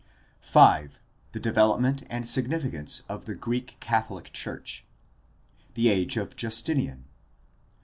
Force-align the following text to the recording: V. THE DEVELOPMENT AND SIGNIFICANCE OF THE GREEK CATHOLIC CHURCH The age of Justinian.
V. 0.41 0.87
THE 1.31 1.39
DEVELOPMENT 1.39 2.07
AND 2.09 2.27
SIGNIFICANCE 2.27 3.03
OF 3.07 3.25
THE 3.27 3.35
GREEK 3.35 3.77
CATHOLIC 3.79 4.31
CHURCH 4.33 4.83
The 5.75 5.89
age 5.89 6.17
of 6.17 6.35
Justinian. 6.35 7.05